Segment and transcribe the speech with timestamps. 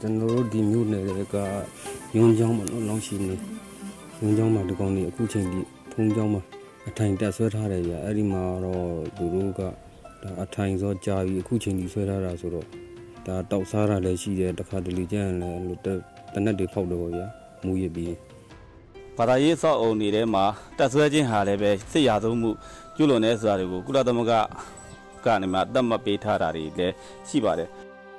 [0.00, 1.02] ကျွန်တော်တို့ဒီမြို့နယ်
[1.34, 1.36] က
[2.16, 3.34] ရုံချောင်းမှာနော်လောင်းရှိနေ
[4.20, 5.60] ရုံချောင်းမှာဒီကောင်ကြီးအခုချိန်ဒီ
[5.92, 6.42] ဖုံးချောင်းမှာ
[6.88, 8.86] အထိုင်တက်ဆွဲထားတယ်ဗျအဲ့ဒီမှာတော့
[9.16, 9.68] သူတို့ကဒါ
[10.42, 12.66] အထိုင်စောကြာပြီအခုချိန်ဒီဆွဲထားတာဆိုတော့
[13.26, 15.80] ဒါတောက်စားတာလည်းရှိတယ်တခါတလေကျရင်လည်းလို့
[16.34, 17.26] တနက်တွေဖောက်တော့ဗျာ
[17.64, 18.14] မူရပြီး
[19.16, 20.44] ဘာသာရေးစောက်အုံတွေထဲမှာ
[20.78, 22.50] တက်ဆွဲခြင်းဟာလည်းပဲစစ်ရာသုံးမှု
[23.00, 24.32] ကျူးလွန်တဲ့ဆိုတာတွေကိုကုလသမဂ္ဂ
[25.24, 26.94] ကနေမှသတ်မှတ်ပေးထားတာတွေလည်း
[27.28, 27.68] ရှိပါတယ်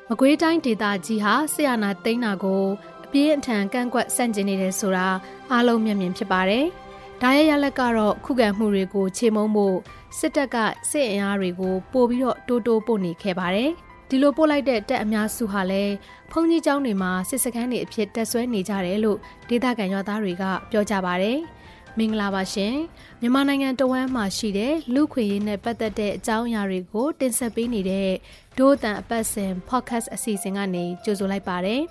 [0.09, 2.63] မကွေးတိုင်းဒေသကြီးဟာဆီယနာတိန်းနာကို
[3.05, 5.07] အပြင်းအထန်ကန့်ကွက်ဆန့်ကျင်နေတယ်ဆိုတာ
[5.51, 6.65] အားလုံးမျက်မြင်ဖြစ်ပါတယ်။
[7.21, 9.77] ဒါရဲ့ရလက်ကတော့ခုခံမှုတွေကိုခြေမုံဖို့
[10.17, 10.55] စစ်တပ်က
[10.89, 13.69] စစ်အင်အားတွေကိုပို့ပြီးတော့တိုးတိုးပို့နေခဲ့ပါတယ်။
[14.09, 15.93] ဒီလိုပို့လိုက်တဲ့တက်အများစုဟာလည်း
[16.31, 19.17] ဖုန်ကြီးကျောင်းတွေမှာစစ်စခန်းတွေအဖြစ်တက်ဆွဲနေကြတယ်လို့
[19.49, 21.37] ဒေသခံရွာသားတွေကပြောကြပါတယ်။
[21.97, 22.75] မင်္ဂလာပါရှင်
[23.21, 28.09] မြန်မာနိုင်ငံတဝမ်းမှာရှိတဲ့လူခွေရေးနဲ့ပတ်သက်တဲ့အကြောင်းအရာတွေကို တင်ဆက်ပေးနေတဲ့
[28.57, 31.81] ဒိုးတန်အပတ်စဉ် podcast အစီအစဉ်ကနေကြိုဆိုလိုက်ပါတယ်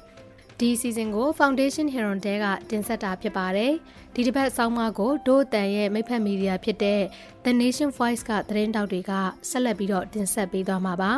[0.59, 3.73] ဒီအစီအစဉ်ကို Foundation Heron တဲကတင်ဆက်တာဖြစ်ပါတယ်
[4.15, 7.01] ဒီတစ်ပတ်ဆောင်းပါးကိုဒိုးတန်ရဲ့မိဖက်မီဒီယာဖြစ်တဲ့
[7.45, 9.13] The Nation Voice ကသတင်းတောက်တွေက
[9.51, 11.13] ဆက်လက်ပြီးတော့တင်ဆက်ပေးသွားမှာပါ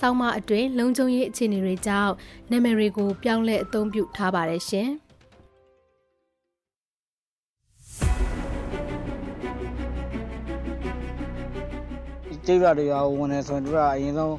[0.00, 2.12] ဆောင်းပါးအတွင်းလုံခြုံရေးအခြေအနေတွေကြောင့်
[2.50, 4.90] နာမည်တွေကိုပြောင်းလဲအသုံးပြုထားပါတယ်ရှင်။
[12.46, 14.36] ကျေးရွာတွေကဝင်နေဆိုရင်တို့ကအရင်ဆုံး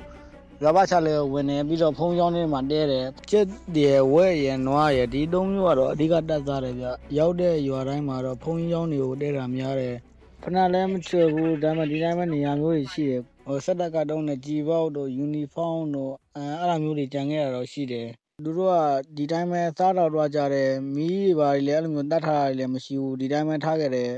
[0.61, 6.87] ရွာဘချလဲဝင်နေပြီးတော့ဖုံးချောင်းထဲမှာတဲတယ်ကျက်တယ်ဝဲရယ်နွားရယ်ဒီသုံးမျိုးကတော့အဓိကတက်သားတယ်ဗျ
[7.17, 9.95] ရောက်တဲ့ရွာတိုင်းမှာတော့ဖုံးချောင်းတွေကိုတဲတာများတယ်
[10.43, 18.07] ခဏလည်းမချွေဘူးဒါမှဒီတိုင်းပဲနေရာမျိုးတွေရှိတယ်ဟိုစက်တက်ကတုံးနဲ့ជីပေါက်တို့ယူနီဖောင်းတို့အဲအဲ့လိုမျိုးတွေကြံခဲ့ရတော့ရှိတယ်
[18.43, 18.77] သူတို့က
[19.17, 24.11] ဒီတိုင်းပဲစားတော့တော့ကြတယ်မီးတွေပါလေအဲ့လိုမျိုးတတ်ထားတာလည်းမရှိဘူးဒီတိုင်းပဲထားခဲ့တယ်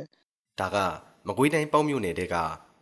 [0.59, 0.77] ဒါက
[1.27, 2.35] မကွေးတိုင်းပေါင်းမြို့နယ်တဲက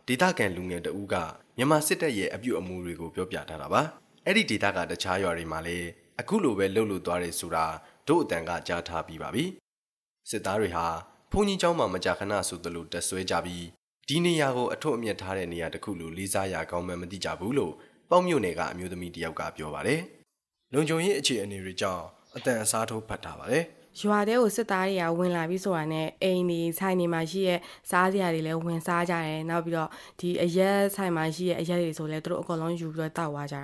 [0.08, 1.14] ဒေသခံလူငယ်တဦးက
[1.56, 3.82] မြန်မာစစ်တပ်ရဲ့အပြုအမူတွေကိုပြောပြထားတာပါ။
[4.26, 5.88] အဲ့ဒီဒေသကတခြားရွာတွေမှာလည်း
[6.20, 7.66] အခုလိုပဲလှုပ်လှုပ်သွားတယ်ဆိုတာ
[8.08, 9.44] တို့အတန်ကကြားထားပြီးပါပြီ။
[10.30, 10.86] စစ်သားတွေဟာ
[11.32, 13.64] ဘုံကြီးကျောင်းမှာမကြာခဏဆိုသလိုတက်ဆွဲကြပြီး
[14.08, 17.72] ဒီနေရာကိုအထွတ်အမြတ်ထားတဲ့နေရာတစ်ခုလို့လေးစားရကောင်းမှမသိကြဘူးလို့
[18.10, 20.00] ပေါ့မြို့နယ်ကအမျိုးသမီးတယောက်ကပြောပါတယ်။
[20.72, 22.04] လုံခြုံရေးအခြေအနေတွေကြောင့်
[22.36, 23.64] အတန်အစားထိုးဖတ်ထားပါတယ်။
[24.00, 27.60] ရွာတဲကိုစစ်သားတွေကဝင်လာပြီးဆိုတာနဲ့အိမ်တွေဆိုင်တွေမှာရှိရဲ့
[27.90, 29.90] စားစရာတွေလည်းဝင်စားကြတယ်နောက်ပြီးတော့
[30.20, 33.62] ဒီအရက်ဆိုင်မှာရှိရဲ့အရက်တွေဆိုလည်းသူတို့အကုန်လုံးယူပြီးတော့တောက်သွားကြတာ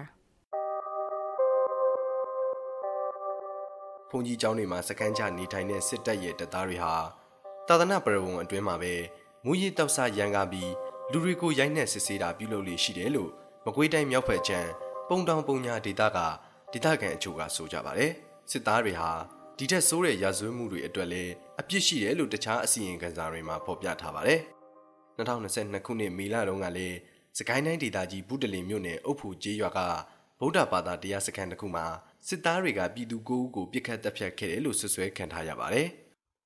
[4.10, 6.94] ဘုံကြီးကျောင်းတွေမှာစကန်းချနေထိုင်တဲ့စစ်တပ်ရဲ့တပ်သားတွေဟာ
[7.68, 8.94] တာသနာပရဝုံအတွင်းမှာပဲ
[9.44, 10.70] မူရည်တောက်စားရန်ကားပြီး
[11.12, 13.30] လူတွေကိုရိုက်နှက်စစ်ဆေးတာပြုလုပ်လို့ရှိတယ်လို့
[13.64, 14.68] မကွေးတိုင်းမြောက်ဖက်ချမ်း
[15.08, 16.18] ပုံတောင်ပုံညာဒေသက
[16.72, 18.12] ဒေသခံအချို့ကဆိုကြပါတယ်
[18.50, 24.40] စစ်သားတွေဟာ ဒီထက်ဆိုးတဲ့ရာဇဝတ်မှုတွေအတွက်လည်းအပြစ်ရှိတယ်လို့တခြားအစီရင်ခံစာတွေမှာဖော်ပြထားပါတယ်
[25.18, 26.96] 2022ခုနှစ်မေလတုန်းကလည်း
[27.38, 29.80] စကိုင်းတိုင်းဒေသကြီးဘူးတလင်မြို့နယ်အုပ်ဖူကျေးရွာက
[30.40, 31.86] ဗုဒ္ဓဘာသာတရားစခန်းတစ်ခုမှာ
[32.28, 35.88] စစ်သားတွေကပြည်သူကိုဦးကိုပြစ်ခတ်တပ်ဖြတ်ခဲ့တယ်လို့ဆွဆွဲခံထားရပါတယ်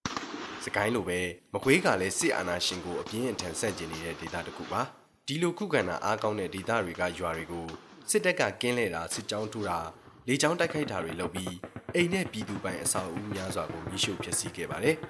[0.64, 1.20] ။စကိုင်းလိုပဲ
[1.54, 4.81] မကွေးကလည်းစစ်အာဏာရှင်ကိုအပြင်းအထန်ဆန့်ကျင်နေတဲ့ဒေသတစ်ခုပါ။
[5.26, 7.66] ဒီလိုခုခံတာအားကောင်းတဲ့ဒေသတွေကရွာတွေကို
[8.10, 9.78] စစ်တပ်ကကင်းလဲတာစစ်ကြောင်းထူတာ
[10.28, 11.54] လေကြောင်းတိုက်ခိုက်တာတွေလုပ်ပြီး
[11.97, 14.97] အိမ်နဲ့ပြည်သူပိုင်အဆောက်အဦများစွာကိုမိရှုဖျက်ဆီးခဲ့ပါတယ်။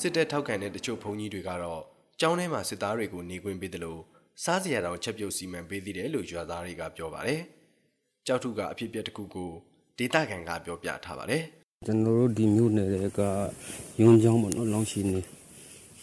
[0.00, 1.80] စစ်တပ်ထောက်ခံတဲ့တချို့ဘုံကြီးတွေကတော့
[2.20, 4.00] ကျောင်းထဲမှာစစ်သားတွေကိုနေခွင့်ပေးတယ်လို့
[4.44, 7.40] စားစရာတောင်ချက်ပြုတ်စီမံပေးသေးတယ်လို့ရွာသားတွေကပြောပါတယ်။
[8.26, 9.50] ကြောက်ထုကအဖြစ်အပျက်တစ်ခုကို
[9.98, 11.42] ဒေတာခံကပြောပြထားပါတယ်။
[11.86, 13.20] ကျွန်တော်တို့ဒီမြို့နယ်က
[14.00, 15.18] ရုံချောင်းပေါ့နော်လောင်းရှိနေ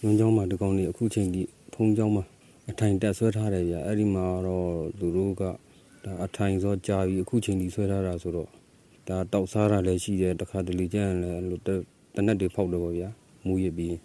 [0.04, 1.42] ရုံချောင်းမှာဒီကောင်ကြီးအခုချိန်ဒီ
[1.74, 2.24] ဖုံးချောင်းမှာ
[2.69, 4.69] အထိုင်တက်ဆွဲထားတယ်ဗျအဲ့ဒီမှာတော့
[5.00, 5.44] သူတို့က
[6.07, 8.50] ဒါအထိုင်စောကြာပြီအခုချိန်ဒီဆွဲထားတာဆိုတော့
[9.07, 11.63] ဒါတောက်စားတာလည်းရှိတယ်တခါတလေကျရင်လည်းလို့
[12.16, 13.09] တနက်တွေဖောက်တော့ဗျာ
[13.47, 13.95] မူရပြီး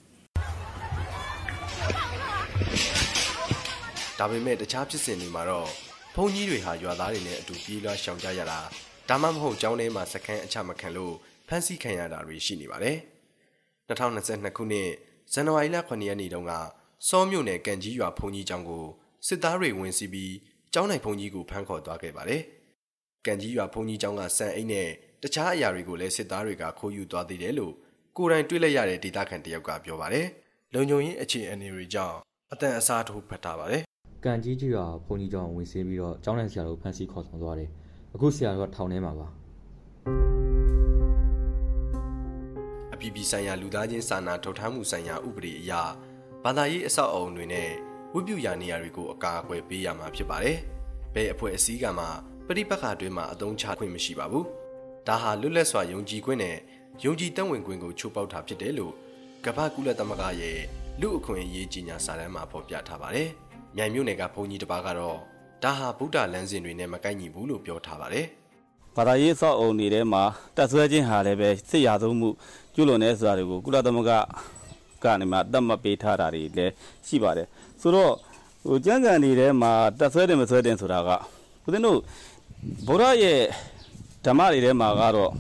[4.19, 5.69] ဒါပေမဲ့တခြားဖြစ်စဉ်တွေမှာတော့
[6.15, 8.59] ဘုံကြီးတွေဟာရွာသားတွေနဲ့အတူပြေးလွှားရှောင်ကြရတာ
[9.09, 11.15] ဒါမှမဟုတ်ကျောင်းထဲမှာစခန်းအချမခံလို့
[11.49, 12.97] ဖမ်းဆီးခံရတာတွေရှိနေပါတယ်။
[13.89, 14.89] 2022ခုနှစ်
[15.33, 16.53] ဇန်နဝါရီလ9ရက်နေ့တုန်းက
[17.09, 18.87] စောမြို့နယ်ကံကြီးရွာဘုံကြီးကျောင်းကို
[19.27, 20.33] စစ်သားတွေဝင်စီးပြီး
[20.75, 22.43] ကျောင်းနိုင်ဘုံကြီးကိုဖမ်းခေါ်သွားခဲ့ပါတယ်။
[23.27, 24.89] ကံကြီးရွာဘုံကြီးကျောင်းကစံအိတ်နဲ့
[25.23, 27.75] တခြားအရာတွေကိုလည်းစစ်သားတွေကခိုးယူသွားသေးတယ်လို့
[28.17, 30.27] ကိုယ်တိုင်တွေ့လိုက်ရတဲ့ဒေသခံတယောက်ကပြောပါတယ်။
[30.75, 32.17] လုံခြုံရေးအခြေအနေတွေကြောင့်
[32.53, 33.83] အတန်အစားထိုးဖတ်ထားပါတယ်
[34.25, 37.71] ကံကြီးကြီးရွာဘုန်းကြီးကျောင်းဝင်စီးပြီးတော့ကျောင်းနိုင်ဆရာတို့ဖမ်းဆီးခေါ်ဆောင်သွားတယ်။
[38.15, 39.29] အခုဆရာတို့ကထောင်ထဲမှာပါ
[42.95, 45.73] အပြည်ပြည်ဆိုင်ရာလူသားချင်းစာနာထောက်ထားမှုဆိုင်ရာဥပဒေအရ
[46.45, 47.71] ဘာသာရေးအဆောက်အအုံတွေနဲ့
[48.15, 50.57] ဝိပုယာနေရာတွေကိုအကာအကွယ်ပေးရမှာဖြစ်ပါတယ်။
[51.15, 52.07] ဘယ်အဖွဲ့အစည်းကမှ
[52.47, 54.45] ပဋိပက္ခအတွင်းမှာအသုံးချခွင့်မရှိပါဘူး။
[55.09, 56.57] ဒါဟာလွတ်လပ်စွာယုံကြည်ခွင့်နဲ့
[57.05, 58.95] ယုံကြည်တတ်ဝင်ခွင့်ကိုချိုးဖောက်တာဖြစ်တယ်လို့
[59.45, 60.59] ကမ္ဘာကုလသမဂ္ဂရဲ့
[61.01, 63.29] လူအခွင့်အရေးကြီးညာစာတမ်းမှာဖော်ပြထားပါတယ်။
[63.77, 65.19] မြိုင်မြို့နယ်ကဘုန်းကြီးတစ်ပါးကတော့
[65.63, 68.27] ဒါဟာဗုဒ္ဓလမ်းစဉ်တွေနဲ့မကိုက်ညီဘူးလို့ပြောထားပါတယ်။
[68.97, 70.23] ဘာသာရေးစောက်အုံတွေထဲမှာ
[70.57, 72.29] တက်ဆွဲခြင်းဟာလည်းပဲစစ်ရာသုံးမှု
[72.75, 74.11] ကျူးလွန်နေဆိုတာတွေကိုကုလသမဂ္ဂ
[75.05, 76.73] ကနေမှတတ်မှတ်ပေးထားတာတွေလည်း
[77.07, 77.47] ရှိပါတယ်
[77.81, 78.13] ဆိုတော့
[78.67, 81.99] ဟိုကျန်းကန်တွေထဲမှာတက်ဆွဲတယ်မဆွဲတယ်ဆိုတာကဦးဇင်းတို့
[82.87, 83.41] ဗုဒ္ဓရဲ့
[84.25, 85.33] ဓမ္မတွေထဲမှာကတော့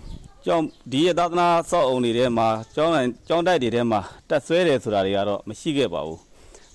[0.46, 6.20] ကျောင်းဒီရသာသနာစောက်အုံတွေထဲမှာကျောင်းတိုင်းကျောင်းတိုက်တွေထဲမှာတက်ဆွဲတယ်ဆိုတာတွေကတော့မရှိခဲ့ပါဘူး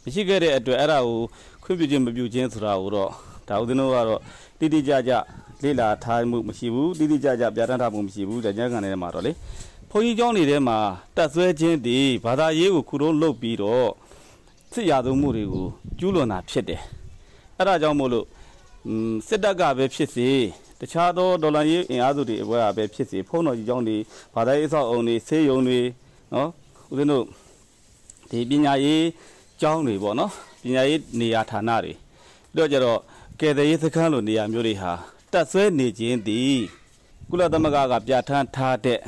[0.03, 1.19] မရှိခဲ့တဲ့အတွက်အဲ့ဒါကို
[1.63, 3.09] ခွင့်ပြုခြင်းမပြုခြင်းဆိုတာကိုတော့
[3.49, 4.21] ဒါဦးဇင်းတို့ကတော့
[4.59, 5.13] တိတိကျကျ
[5.63, 9.31] လေ့လာထားမှုမရှိဘူးတိတိကျကျပြဋ္ဌာန်းထားမှုမရှိဘူးဒါကြမ်းကန်ထဲမှာတော့လေ
[9.91, 10.77] ဘုန်းကြီးကျောင်းတွေထဲမှာ
[11.15, 13.89] တက်ဆွဲခြင်းဒီဘာသာရေးကိုခုတုံးလုပ်ပြီးတော့
[14.73, 15.67] စစ်ရာသုံးမှုတွေကို
[15.99, 16.81] ကျူးလွန်တာဖြစ်တယ်
[17.57, 18.25] အဲ့ဒါကြောင့်မို့လို့
[18.87, 20.29] อืมစစ်တပ်ကပဲဖြစ်စေ
[20.79, 23.97] တခြားသောဒေါ်လာရေးအင်အားစုတွေအပွဲအပဲဖြစ်စေဖုံးတော်ကြီးကျောင်းတွေ
[24.35, 25.79] ဘာသာရေးအဆောက်အုံတွေဆေးရုံတွေ
[26.33, 26.49] နော်
[26.91, 27.23] ဦးဇင်းတို့
[28.29, 29.03] ဒီပညာရေး
[29.61, 30.31] ကျောင်းတွေပေါ့နော်
[30.63, 31.93] ပညာရေးနေရာဌာနတွေ
[32.53, 32.99] ပြီးတော့ကြတော့
[33.39, 34.91] ကယ်တယ်ရေးစခန်းလိုနေရာမျိုးတွေဟာ
[35.31, 36.57] တက်ဆွဲနေခြင်းသည်
[37.29, 38.99] ကုလသမဂ္ဂကပြဋ္ဌာန်းထားတဲ့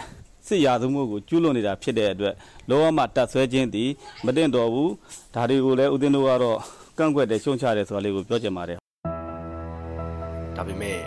[0.48, 2.34] စစ်ရာဇဝမှုကိုကျူးလွန်နေတာဖြစ်တဲ့အတွက်
[2.70, 3.90] လောကမှာတက်ဆွဲခြင်းသည်
[4.26, 4.92] မတင်တော်ဘူး
[5.36, 6.58] ဒါတွေကိုလည်းဦးဇင်းတို့ကတော့
[6.98, 8.78] ကန့်ကွက်တယ်ရှုံချတယ်ဆိုတာလေးကိုပြောချင်ပါတယ်
[10.56, 10.98] ဒါပေမဲ့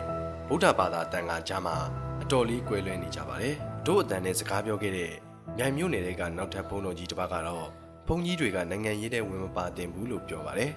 [0.49, 1.77] ဗုဒ္ဓဘာသာတန်ခါကြားမှာ
[2.23, 3.55] အတော်လေးကွဲလွဲနေကြပါတယ်
[3.87, 5.11] တို့အတန်နဲ့စကားပြောခဲ့တဲ့
[5.59, 7.67] မြိုင်မြို့နယ်တွေကနောက်ထပ်ဘုန်းတော်ကြီးတစ်ပါးကတော့
[8.07, 10.71] ဘုန်းကြီးတွေကနိုင်ငံရေးတဲ့ဝင်မပါတင်ဘူးလို့ပြောပါတယ်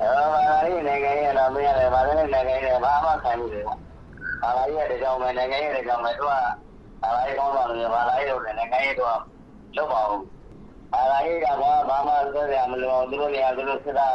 [0.00, 6.32] အဲဘာသာရေးနိုင်ငံရေးတော့မရတယ်ဘာသာရေးနိုင်ငံရေးဘာမှခံလို့လေဘာသာရေးတဲ့ကြောင့်ပဲနိုင်ငံရေးတဲ့ကြောင့်ပဲသူက
[7.02, 9.18] ဘာသာရေးကောင်းပါလို့ဘာသာရေးလို့နိုင်ငံရေးတော့
[9.76, 10.18] လုပ်ပါဦး
[10.92, 14.08] ဘာသာရေးကဘာဘာမှသက်ရမလို့သူတို့နေရာသူတို့စစ်တာ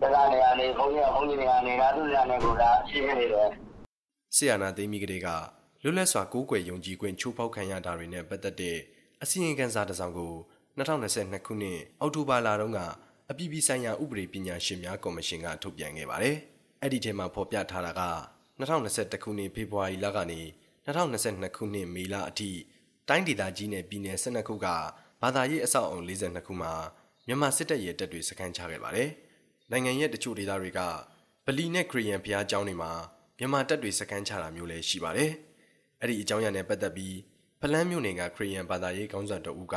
[0.00, 3.50] စစ်တာနေရာနေဘုန်းကြီးဘုန်းကြီးနေရာနေတာသူနေရာနေကိုဒါရှိနေတယ်
[4.36, 5.28] ဆရာနာသိမ်းမိကလေးက
[5.82, 8.78] လွတ်လပ်စွာကိုးကွယ်ယုံကြည်ခွင့်ချိုးဖောက်ခံရတာတွေနဲ့ပတ်သက်တဲ့
[9.22, 10.32] အစီရင်ခံစာတစ်စောင်ကို
[10.78, 12.80] 2022ခုနှစ်အောက်တိုဘာလတုန်းက
[13.30, 16.36] အပြည်ပြည်ဆိုင်ရာဥပဒေပညာရှင်များကော်မရှင်ကထုတ်ပြန်ခဲ့ပါတယ်။
[16.82, 18.02] အဲ့ဒီထဲမှာဖော်ပြထားတာက
[18.60, 20.40] 2021ခုနှစ်ဖေဖော်ဝါရီလကနေ
[20.86, 22.50] 2022ခုနှစ်မေလအထိ
[23.08, 24.66] တိုင်းဒေသကြီးနယ်ပြည်နယ်12ခုက
[25.22, 26.72] ဘာသာရေးအဆောက်အုံ42ခုမှာ
[27.26, 29.08] မြန်မာစစ်တပ်ရဲ့တပ်တွေစခန်းချခဲ့ပါတယ်။
[29.70, 30.80] နိုင်ငံရဲ့တချို့ဒေသတွေက
[31.46, 32.92] ဗလီနဲ့ခရီးယန်ဘုရားကျောင်းတွေမှာ
[33.38, 35.30] မြန်မာတပ်တွေစခန်းချတာမျိုးလည်းရှိပါတယ်။
[36.00, 37.16] အဲ့ဒီအကြောင်းအရာနဲ့ပတ်သက်ပြီး
[37.60, 39.76] ဖလန်းမြို့နယ်ကခရီးယန်ဘာသာရေးကောင်းဆောင်တအူးက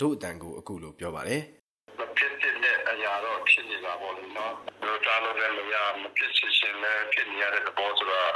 [0.00, 1.42] ဒုအတန်ကိုအခုလိုပြောပါတယ်။
[1.98, 4.52] မဖြစ်တဲ့အရာတော့ဖြစ်နေတာပေါ့လေနော်။
[4.82, 8.32] တို့တားလို့လည်းမရမဖြစ်ချင်ရှင်လည်းဖြစ်နေရတဲ့သဘောဆိုတော့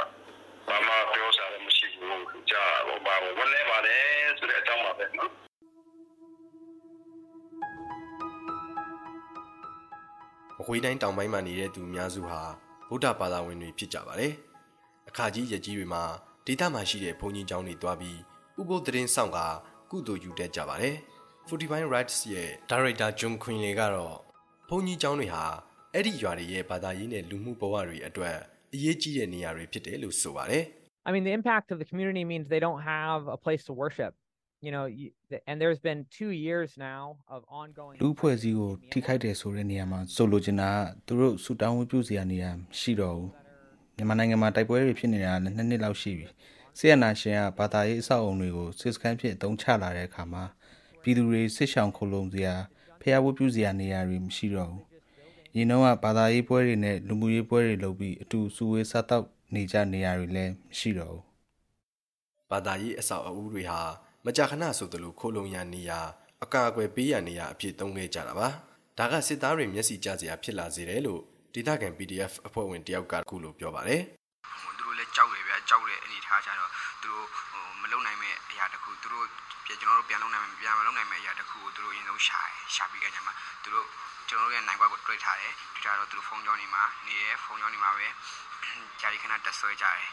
[0.67, 1.34] ဘာမှပြောစားလည်းမရှိဘူး
[2.49, 4.03] ကြာဟိုပါဝင်နေပါတယ်
[4.39, 5.31] ဆိုတဲ့အကြောင်းပါပဲနော်
[10.57, 12.41] မကွေးတိုင်းတောင်ပိုင်းမှာနေတဲ့သူအများစုဟာ
[12.89, 14.33] ဗုဒ္ဓဘာသာဝင်တွေဖြစ်ကြပါတယ်။
[15.09, 16.03] အခါကြီးရကြီးတွေမှာ
[16.45, 18.17] ဒေသမှာရှိတဲ့ဘုန်းကြီးကျောင်းတွေတွားပြီး
[18.59, 19.39] ဥပုသ်သတင်းဆောင်က
[19.91, 20.95] ကုသိုလ်ယူတတ်ကြပါတယ်။
[21.49, 24.17] 45 Rights ရဲ့ဒါရိုက်တာဂျွန်ခွင်လေကတော့
[24.69, 25.43] ဘုန်းကြီးကျောင်းတွေဟာ
[25.93, 28.37] အဲ့ဒီရွာတွေရဲ့ဘာသာရေးနဲ့လူမှုဘဝတွေအတွက်
[28.73, 30.65] အရေးကြီးတဲ့နေရာတွေဖြစ်တယ်လို့ဆိုပါတယ်။
[31.07, 34.15] I mean, the impact of the community means they don't have a place to worship.
[34.61, 37.97] You know, you, the, and there's been two years now of ongoing.
[38.03, 42.49] လူဖွဲ့စည်းကိုထိခိုက်တယ်ဆိုတဲ့နေရာမှာဆိုလိုချင်တာကသူတို့ဆူတောင်းဝပြုစရာနေရာ
[42.79, 43.31] ရှိတော့ဘူး
[43.95, 46.27] မြန်မာနိုင်ငံမှာတိုက်ပွဲတွေဖြစ်နေတာလည်းနှစ်နှစ်လောက်ရှိပြီ
[46.77, 50.43] ဆီယနာရှင်ကဘာသာရေးအဆောက်အုံတွေကိုစစ်စခန်းဖြစ်အသုံးချလာတဲ့အခါမှာ
[51.01, 52.55] ပြည်သူတွေစစ်ဆောင်ခုလုံစရာ
[53.01, 54.83] ဖျားဝပြုစရာနေရာတွေမရှိတော့ဘူး
[55.55, 61.23] ရင်းတော့ကဘာသာရေးပွဲတွေနဲ့လူမှုရေးပွဲတွေလုပ်ပြီးအတူစုဝေးစားတောက် နေကြနေရာတွေလည်းမရှိတော့ဘူး
[62.49, 63.79] ဘာသာရေးအဆောက်အဦတွေဟာ
[64.25, 65.91] မကြာခဏဆိုသလိုခိုးလုံရနေရ
[66.43, 68.47] အကာအကွယ်ပေးရနေရအဖြစ်သုံးခဲ့ကြတာပါ
[68.97, 71.21] ဒါကစစ်သားတွေမျက်စိကျစရာဖြစ်လာစေတယ်လို့
[71.53, 74.01] ဒေသခံ PDF အဖွဲ့ဝင်တယောက်ကခုလိုပြောပါတယ်
[74.77, 76.69] သူတို့လည်းကြောက်တယ်ဗျာကြောက်တဲ့အနေထားကြတော့
[77.01, 79.25] သူတို့ဟိုမလုံနိုင်မဲ့အရာတစ်ခုသူတို့
[79.65, 83.33] ပြန်ကျွန်တော်တို့ပြန်လုံနိုင်မဲ့ပြန်မလုံနိုင်မဲ့အရာတစ်ခုကိုသူတို့အရင်ဆုံးရှာတယ်ရှာပြီးကြညမှာ
[83.63, 83.87] သူတို့
[84.29, 88.07] ကျွန်တော်တို့ရဲ့နိုင်ကွက်ကိုတွေ့ထားတယ်တွေ့ထားတော့သူတို့ဖုန်းကြောင်းနေမှာနေရဖုန်းကြောင်းနေမှာပဲ
[88.99, 90.09] ဂျာဒီခဏတက်ဆွဲကြတယ်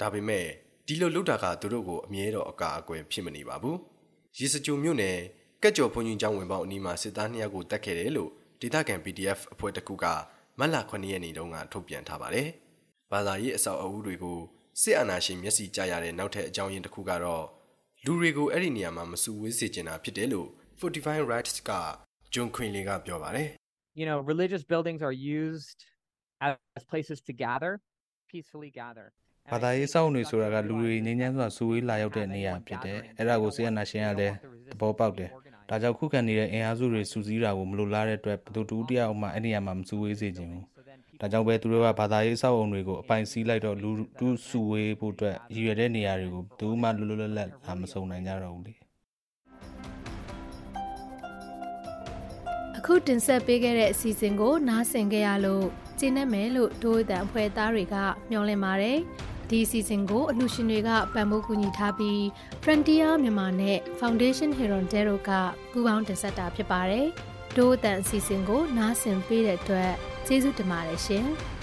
[0.00, 0.46] ဒါပေမဲ့
[0.86, 3.78] ဒီလိုလုပ်တာကသူတို့ကိုအမြဲတော့အကာအကွယ်ဖြစ်မနေပါဘူး
[4.38, 5.18] ရေစကြိုမြို့နယ်
[5.62, 10.06] ကက်ကျော်ဘုံကြီးကျောင်းဝင်ပေါင်းအနီးမှာစစ်သားနှစ်ယောက်ကိုတတ်ခဲ့တယ်လို့ဒေသခံ PDF အဖွဲ့တစ်ခုက
[10.58, 12.48] မတ်လ9ရက်နေ့တုန်းကထုတ်ပြန်ထားပါတယ်
[13.12, 14.38] ဘာသာရေးအဆောက်အဦတွေကို
[14.82, 17.44] စစ်အာဏာရှင်မျက်စိကျရတဲ့နောက်ထပ်အကြောင်းရင်းတစ်ခုကတော့
[18.04, 20.48] လူတွေကိုအဲ့ဒီနေရာမှာမစုဝေးစေချင်တာဖြစ်တယ်လို့
[20.80, 21.70] 45 rights က
[22.34, 23.48] ဂျွန်ခွင်လီကပြောပါတယ်
[24.00, 25.80] You know, religious buildings are used
[26.76, 27.72] as places to gather,
[28.30, 29.06] peacefully gather.
[29.52, 34.34] ဘာသာရေးစောင့်တွေဆိုတာကလူတွေငြိမ်းချမ်းစွာစုဝေးလာရောက်တဲ့နေရာဖြစ်တယ်အဲ့ဒါကိုဆီယနာရှင်ကလည်း
[34.72, 35.30] သဘောပေါက်တယ်
[35.68, 40.64] ဒါကြောင့်ခုခံနေတဲ့အင်အားစုတွေစုစည်းတာကိုမလိုလားတဲ့အတွက်ဘသူတူတယောက်မှအဲ့ဒီနေရာမှာမစုဝေးစေချင်ဘူး
[41.20, 48.74] ဒါကြောင့်ပဲသူတို့ကဘာသာရေးစောင့်အုံတွေကိုအပိုင်စီးလိုက်တော့လူတူစုဝေးဖို့အတွက်ရည်ရွယ်တဲ့နေရာတွေကိုဘယ်သူမှလွတ်လွတ်လပ်လပ်လာမစုံနိုင်ကြတော့ဘူးလေ
[52.82, 55.66] အခုတင်ဆက်ပေးခဲ့တဲ့အစီအစဉ်ကိုနားဆင်ကြရလို့
[55.98, 57.96] ကျင်းနေမယ်လို့ဒိုးအတန်အဖွဲ့သားတွေက
[58.30, 58.98] မျှော်လင့်ပါတယ်
[59.50, 62.20] ဒီအစီအစဉ်ကိုအလှူရှင်တွေကပံ့ပိုးကူညီထားပြီး
[62.62, 65.30] Frontier မြန်မာနဲ့ Foundation Hero Dero က
[65.70, 67.06] ပူးပေါင်းတင်ဆက်တာဖြစ်ပါတယ်
[67.56, 69.92] ဒိုးအတန်အစီအစဉ်ကိုနားဆင်ပေးတဲ့အတွက်
[70.26, 71.26] ကျေးဇူးတင်ပါတယ်ရှင်။